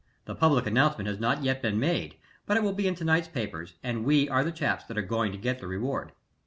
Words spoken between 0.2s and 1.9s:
The public announcement has not yet been